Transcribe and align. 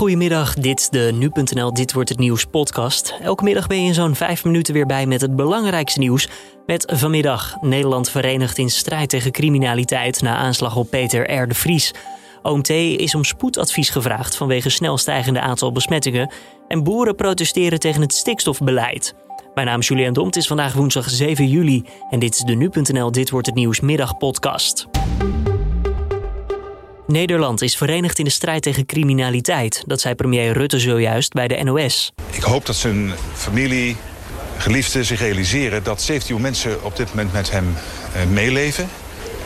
Goedemiddag, 0.00 0.54
dit 0.54 0.80
is 0.80 0.88
de 0.88 1.10
Nu.nl 1.14 1.74
Dit 1.74 1.92
Wordt 1.92 2.08
Het 2.08 2.18
Nieuws 2.18 2.44
podcast. 2.44 3.14
Elke 3.22 3.44
middag 3.44 3.66
ben 3.66 3.82
je 3.82 3.86
in 3.86 3.94
zo'n 3.94 4.14
vijf 4.14 4.44
minuten 4.44 4.74
weer 4.74 4.86
bij 4.86 5.06
met 5.06 5.20
het 5.20 5.36
belangrijkste 5.36 5.98
nieuws. 5.98 6.28
Met 6.66 6.92
vanmiddag 6.94 7.56
Nederland 7.60 8.10
verenigd 8.10 8.58
in 8.58 8.70
strijd 8.70 9.08
tegen 9.08 9.32
criminaliteit 9.32 10.22
na 10.22 10.36
aanslag 10.36 10.76
op 10.76 10.90
Peter 10.90 11.42
R. 11.42 11.48
de 11.48 11.54
Vries. 11.54 11.94
OMT 12.42 12.68
is 12.68 13.14
om 13.14 13.24
spoedadvies 13.24 13.90
gevraagd 13.90 14.36
vanwege 14.36 14.70
snel 14.70 14.98
stijgende 14.98 15.40
aantal 15.40 15.72
besmettingen. 15.72 16.32
En 16.68 16.82
boeren 16.82 17.14
protesteren 17.14 17.80
tegen 17.80 18.00
het 18.00 18.14
stikstofbeleid. 18.14 19.14
Mijn 19.54 19.66
naam 19.66 19.80
is 19.80 19.88
Julian 19.88 20.12
Dom, 20.12 20.26
het 20.26 20.36
is 20.36 20.46
vandaag 20.46 20.72
woensdag 20.72 21.10
7 21.10 21.48
juli. 21.48 21.84
En 22.10 22.18
dit 22.18 22.34
is 22.34 22.40
de 22.40 22.54
Nu.nl 22.54 23.12
Dit 23.12 23.30
Wordt 23.30 23.46
Het 23.46 23.56
Nieuws 23.56 23.80
middagpodcast. 23.80 24.89
Nederland 27.10 27.62
is 27.62 27.76
verenigd 27.76 28.18
in 28.18 28.24
de 28.24 28.30
strijd 28.30 28.62
tegen 28.62 28.86
criminaliteit. 28.86 29.82
Dat 29.86 30.00
zei 30.00 30.14
premier 30.14 30.52
Rutte 30.52 30.78
zojuist 30.78 31.32
bij 31.32 31.48
de 31.48 31.62
NOS. 31.62 32.12
Ik 32.30 32.42
hoop 32.42 32.66
dat 32.66 32.76
zijn 32.76 33.12
familie, 33.32 33.96
geliefden 34.58 35.04
zich 35.04 35.20
realiseren... 35.20 35.84
dat 35.84 36.02
17 36.02 36.40
mensen 36.40 36.84
op 36.84 36.96
dit 36.96 37.08
moment 37.08 37.32
met 37.32 37.50
hem 37.50 37.74
eh, 38.14 38.26
meeleven. 38.26 38.88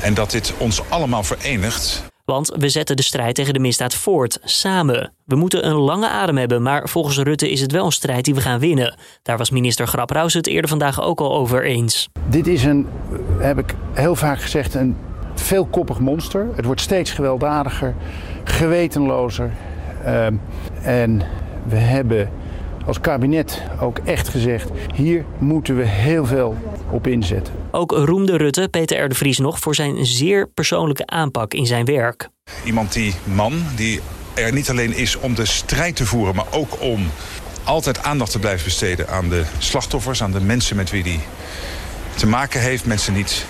En 0.00 0.14
dat 0.14 0.30
dit 0.30 0.54
ons 0.58 0.90
allemaal 0.90 1.22
verenigt. 1.22 2.02
Want 2.24 2.52
we 2.58 2.68
zetten 2.68 2.96
de 2.96 3.02
strijd 3.02 3.34
tegen 3.34 3.52
de 3.52 3.58
misdaad 3.58 3.94
voort, 3.94 4.38
samen. 4.42 5.12
We 5.24 5.36
moeten 5.36 5.66
een 5.66 5.76
lange 5.76 6.08
adem 6.08 6.36
hebben, 6.36 6.62
maar 6.62 6.88
volgens 6.88 7.18
Rutte 7.18 7.50
is 7.50 7.60
het 7.60 7.72
wel 7.72 7.84
een 7.84 7.92
strijd 7.92 8.24
die 8.24 8.34
we 8.34 8.40
gaan 8.40 8.58
winnen. 8.58 8.98
Daar 9.22 9.38
was 9.38 9.50
minister 9.50 9.86
Grapperhaus 9.86 10.34
het 10.34 10.46
eerder 10.46 10.68
vandaag 10.68 11.02
ook 11.02 11.20
al 11.20 11.34
over 11.34 11.64
eens. 11.64 12.08
Dit 12.28 12.46
is 12.46 12.64
een, 12.64 12.86
heb 13.38 13.58
ik 13.58 13.74
heel 13.92 14.16
vaak 14.16 14.40
gezegd, 14.40 14.74
een 14.74 14.96
veelkoppig 15.34 15.98
monster. 15.98 16.46
Het 16.54 16.64
wordt 16.64 16.80
steeds 16.80 17.10
gewelddadiger, 17.10 17.94
gewetenlozer. 18.44 19.50
Uh, 20.04 20.26
en 20.82 21.22
we 21.64 21.76
hebben 21.76 22.30
als 22.86 23.00
kabinet 23.00 23.62
ook 23.80 23.98
echt 23.98 24.28
gezegd: 24.28 24.70
hier 24.94 25.24
moeten 25.38 25.76
we 25.76 25.84
heel 25.84 26.26
veel 26.26 26.56
op 26.90 27.06
inzetten. 27.06 27.54
Ook 27.70 27.92
roemde 27.92 28.36
Rutte 28.36 28.68
Peter 28.70 29.04
R. 29.04 29.08
de 29.08 29.14
Vries 29.14 29.38
nog 29.38 29.58
voor 29.58 29.74
zijn 29.74 30.06
zeer 30.06 30.48
persoonlijke 30.48 31.06
aanpak 31.06 31.54
in 31.54 31.66
zijn 31.66 31.84
werk. 31.84 32.28
Iemand 32.64 32.92
die 32.92 33.14
man 33.24 33.52
die 33.76 34.00
er 34.34 34.52
niet 34.52 34.70
alleen 34.70 34.96
is 34.96 35.16
om 35.16 35.34
de 35.34 35.46
strijd 35.46 35.96
te 35.96 36.06
voeren, 36.06 36.34
maar 36.34 36.46
ook 36.50 36.80
om 36.80 37.06
altijd 37.64 38.02
aandacht 38.02 38.30
te 38.30 38.38
blijven 38.38 38.64
besteden 38.64 39.08
aan 39.08 39.28
de 39.28 39.44
slachtoffers, 39.58 40.22
aan 40.22 40.32
de 40.32 40.40
mensen 40.40 40.76
met 40.76 40.90
wie 40.90 41.02
hij 41.02 41.20
te 42.16 42.26
maken 42.26 42.60
heeft. 42.60 42.86
Mensen 42.86 43.14
niet 43.14 43.46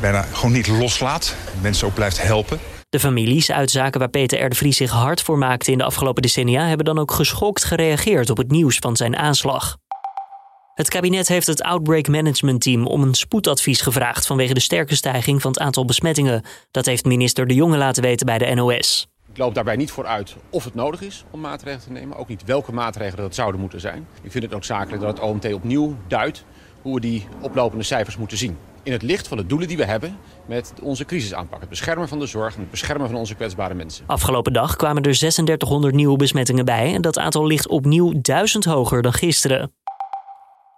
bijna 0.00 0.22
gewoon 0.22 0.52
niet 0.52 0.68
loslaat. 0.68 1.36
Mensen 1.62 1.86
ook 1.86 1.94
blijft 1.94 2.22
helpen. 2.22 2.58
De 2.88 3.00
families 3.00 3.50
uit 3.50 3.70
zaken 3.70 4.00
waar 4.00 4.08
Peter 4.08 4.44
R. 4.44 4.48
de 4.48 4.54
Vries 4.54 4.76
zich 4.76 4.90
hard 4.90 5.22
voor 5.22 5.38
maakte 5.38 5.72
in 5.72 5.78
de 5.78 5.84
afgelopen 5.84 6.22
decennia 6.22 6.66
hebben 6.66 6.86
dan 6.86 6.98
ook 6.98 7.12
geschokt 7.12 7.64
gereageerd 7.64 8.30
op 8.30 8.36
het 8.36 8.50
nieuws 8.50 8.76
van 8.76 8.96
zijn 8.96 9.16
aanslag. 9.16 9.76
Het 10.74 10.88
kabinet 10.88 11.28
heeft 11.28 11.46
het 11.46 11.62
Outbreak 11.62 12.08
Management 12.08 12.60
Team 12.60 12.86
om 12.86 13.02
een 13.02 13.14
spoedadvies 13.14 13.80
gevraagd 13.80 14.26
vanwege 14.26 14.54
de 14.54 14.60
sterke 14.60 14.94
stijging 14.94 15.42
van 15.42 15.50
het 15.50 15.60
aantal 15.60 15.84
besmettingen. 15.84 16.42
Dat 16.70 16.86
heeft 16.86 17.04
minister 17.04 17.46
De 17.46 17.54
Jonge 17.54 17.76
laten 17.76 18.02
weten 18.02 18.26
bij 18.26 18.38
de 18.38 18.54
NOS. 18.54 19.06
Ik 19.32 19.38
loop 19.38 19.54
daarbij 19.54 19.76
niet 19.76 19.90
vooruit 19.90 20.36
of 20.50 20.64
het 20.64 20.74
nodig 20.74 21.00
is 21.00 21.24
om 21.30 21.40
maatregelen 21.40 21.86
te 21.86 21.92
nemen. 21.92 22.16
Ook 22.16 22.28
niet 22.28 22.44
welke 22.44 22.72
maatregelen 22.72 23.24
dat 23.24 23.34
zouden 23.34 23.60
moeten 23.60 23.80
zijn. 23.80 24.06
Ik 24.22 24.30
vind 24.30 24.44
het 24.44 24.52
noodzakelijk 24.52 25.02
dat 25.02 25.16
het 25.16 25.26
OMT 25.26 25.52
opnieuw 25.52 25.96
duidt 26.08 26.44
hoe 26.82 26.94
we 26.94 27.00
die 27.00 27.26
oplopende 27.40 27.84
cijfers 27.84 28.16
moeten 28.16 28.38
zien 28.38 28.56
in 28.84 28.92
het 28.92 29.02
licht 29.02 29.28
van 29.28 29.36
de 29.36 29.46
doelen 29.46 29.68
die 29.68 29.76
we 29.76 29.84
hebben 29.84 30.16
met 30.46 30.72
onze 30.82 31.04
crisisaanpak. 31.04 31.60
Het 31.60 31.68
beschermen 31.68 32.08
van 32.08 32.18
de 32.18 32.26
zorg 32.26 32.54
en 32.54 32.60
het 32.60 32.70
beschermen 32.70 33.08
van 33.08 33.18
onze 33.18 33.34
kwetsbare 33.34 33.74
mensen. 33.74 34.04
Afgelopen 34.06 34.52
dag 34.52 34.76
kwamen 34.76 35.02
er 35.02 35.12
3600 35.12 35.94
nieuwe 35.94 36.16
besmettingen 36.16 36.64
bij 36.64 36.94
en 36.94 37.02
dat 37.02 37.18
aantal 37.18 37.46
ligt 37.46 37.68
opnieuw 37.68 38.12
duizend 38.20 38.64
hoger 38.64 39.02
dan 39.02 39.12
gisteren. 39.12 39.72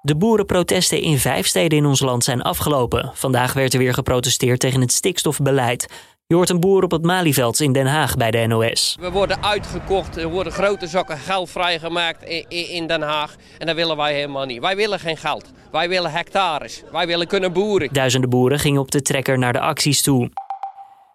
De 0.02 0.16
boerenprotesten 0.16 1.00
in 1.00 1.18
vijf 1.18 1.46
steden 1.46 1.78
in 1.78 1.86
ons 1.86 2.00
land 2.00 2.24
zijn 2.24 2.42
afgelopen. 2.42 3.10
Vandaag 3.14 3.52
werd 3.52 3.72
er 3.72 3.78
weer 3.78 3.94
geprotesteerd 3.94 4.60
tegen 4.60 4.80
het 4.80 4.92
stikstofbeleid. 4.92 5.86
Je 6.28 6.34
hoort 6.34 6.50
een 6.50 6.60
boer 6.60 6.82
op 6.82 6.90
het 6.90 7.02
Malieveld 7.02 7.60
in 7.60 7.72
Den 7.72 7.86
Haag 7.86 8.16
bij 8.16 8.30
de 8.30 8.46
NOS. 8.46 8.96
We 9.00 9.10
worden 9.10 9.42
uitgekocht, 9.42 10.16
er 10.16 10.28
worden 10.28 10.52
grote 10.52 10.86
zakken 10.86 11.18
geld 11.18 11.50
vrijgemaakt 11.50 12.22
in 12.48 12.86
Den 12.86 13.02
Haag. 13.02 13.36
En 13.58 13.66
dat 13.66 13.76
willen 13.76 13.96
wij 13.96 14.14
helemaal 14.14 14.44
niet. 14.44 14.60
Wij 14.60 14.76
willen 14.76 14.98
geen 14.98 15.16
geld. 15.16 15.50
Wij 15.72 15.88
willen 15.88 16.10
hectares. 16.10 16.82
Wij 16.92 17.06
willen 17.06 17.26
kunnen 17.26 17.52
boeren. 17.52 17.88
Duizenden 17.92 18.30
boeren 18.30 18.58
gingen 18.58 18.80
op 18.80 18.90
de 18.90 19.02
trekker 19.02 19.38
naar 19.38 19.52
de 19.52 19.60
acties 19.60 20.02
toe. 20.02 20.30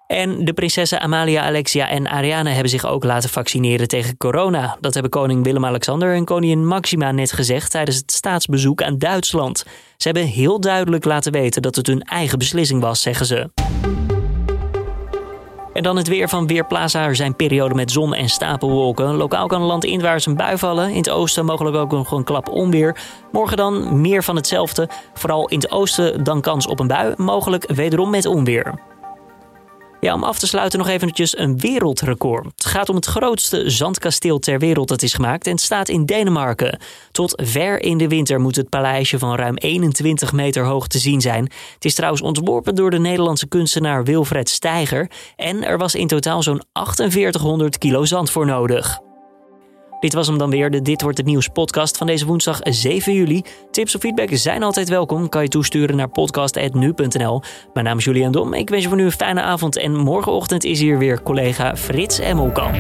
En 0.08 0.46
de 0.46 0.54
prinsessen 0.54 1.00
Amalia, 1.00 1.44
Alexia 1.44 1.90
en 1.90 2.08
Ariane 2.08 2.50
hebben 2.50 2.70
zich 2.70 2.86
ook 2.86 3.04
laten 3.04 3.30
vaccineren 3.30 3.88
tegen 3.88 4.18
corona. 4.18 4.78
Dat 4.80 4.94
hebben 4.94 5.12
koning 5.12 5.44
Willem-Alexander 5.44 6.14
en 6.14 6.26
koningin 6.26 6.68
Maxima 6.68 7.12
net 7.12 7.32
gezegd 7.32 7.72
tijdens 7.72 7.98
het 7.98 8.12
staatsbezoek 8.12 8.84
aan 8.84 8.98
Duitsland. 8.98 9.58
Ze 9.98 10.08
hebben 10.08 10.26
heel 10.26 10.60
duidelijk 10.60 11.06
laten 11.06 11.32
weten 11.32 11.62
dat 11.62 11.76
het 11.76 11.88
hun 11.88 12.02
eigen 12.02 12.38
beslissing 12.38 12.82
was, 12.82 13.02
zeggen 13.02 13.26
ze. 13.26 13.50
En 15.74 15.84
dan 15.84 15.96
het 15.96 16.08
weer 16.08 16.30
van 16.30 16.48
Weerplaza. 16.48 17.06
Er 17.06 17.16
zijn 17.16 17.36
perioden 17.36 17.76
met 17.76 17.92
zon 17.92 18.14
en 18.14 18.30
stapelwolken. 18.30 19.16
Lokaal 19.16 19.48
kan 19.48 19.62
land 19.62 19.84
inwaarts 19.84 20.26
een 20.26 20.36
bui 20.36 20.58
vallen. 20.58 20.90
In 20.90 20.98
het 20.98 21.09
oosten 21.09 21.46
mogelijk 21.46 21.76
ook 21.76 21.92
nog 21.92 22.12
een 22.12 22.24
klap 22.24 22.50
onweer. 22.50 22.98
Morgen 23.32 23.58
dan 23.58 24.02
meer 24.02 24.24
van 24.24 24.36
hetzelfde. 24.36 24.90
Vooral 25.14 25.48
in 25.48 25.58
het 25.58 25.72
oosten 25.72 26.24
dan 26.24 26.42
kans 26.42 26.68
op 26.68 26.80
een 26.80 26.88
bui. 26.88 27.14
Mogelijk 27.18 27.72
wederom 27.72 28.09
met 28.09 28.26
onweer. 28.26 28.91
Ja, 30.02 30.14
om 30.14 30.24
af 30.24 30.40
te 30.40 30.48
sluiten 30.48 30.80
nog 30.80 30.88
eventjes 30.88 31.38
een 31.38 31.60
wereldrecord. 31.60 32.46
Het 32.46 32.66
gaat 32.66 32.90
om 32.90 32.96
het 32.96 33.06
grootste 33.06 33.70
zandkasteel 33.70 34.40
ter 34.40 34.60
wereld 34.60 34.88
dat 34.88 35.02
is 35.02 35.14
gemaakt 35.14 35.46
en 35.46 35.52
het 35.52 35.62
staat 35.62 35.90
in 35.90 36.06
Denemarken. 36.06 36.80
Tot 37.12 37.42
ver 37.44 37.82
in 37.82 37.98
de 37.98 38.08
winter 38.08 38.40
moet 38.40 38.56
het 38.56 38.70
paleisje 38.70 39.20
van 39.20 39.36
ruim 39.36 39.56
21 39.56 40.32
meter 40.32 40.66
hoog 40.66 40.88
te 40.88 41.00
zien 41.00 41.22
zijn. 41.22 41.44
Het 41.74 41.86
is 41.86 41.96
trouwens 41.96 42.22
ontworpen 42.22 42.76
door 42.76 42.90
de 42.90 43.00
Nederlandse 43.00 43.48
kunstenaar 43.48 44.04
Wilfred 44.04 44.50
Steiger 44.50 45.12
en 45.36 45.64
er 45.64 45.78
was 45.78 45.96
in 45.96 46.08
totaal 46.08 46.44
zo'n 46.44 46.62
4800 46.74 47.78
kilo 47.78 48.06
zand 48.06 48.32
voor 48.32 48.46
nodig. 48.46 49.11
Dit 50.02 50.14
was 50.14 50.28
hem 50.28 50.38
dan 50.38 50.50
weer, 50.50 50.72
de 50.72 50.82
Dit 50.82 51.02
Wordt 51.02 51.18
Het 51.18 51.26
Nieuws 51.28 51.48
podcast 51.48 51.98
van 51.98 52.08
deze 52.08 52.26
woensdag 52.26 52.60
7 52.64 53.14
juli. 53.14 53.42
Tips 53.72 53.96
of 53.96 54.02
feedback 54.02 54.30
zijn 54.32 54.64
altijd 54.64 54.90
welkom. 54.90 55.30
Kan 55.30 55.44
je 55.44 55.48
toesturen 55.48 55.96
naar 55.96 56.10
podcast.nu.nl. 56.10 57.42
Mijn 57.74 57.86
naam 57.86 57.98
is 57.98 58.04
Julian 58.04 58.32
Dom. 58.32 58.54
Ik 58.54 58.70
wens 58.70 58.82
je 58.82 58.88
voor 58.88 58.98
nu 58.98 59.04
een 59.04 59.12
fijne 59.12 59.42
avond 59.42 59.78
en 59.78 59.96
morgenochtend 59.96 60.64
is 60.64 60.80
hier 60.80 60.98
weer 60.98 61.24
collega 61.24 61.76
Frits 61.76 62.20
Emmelkamp. 62.20 62.76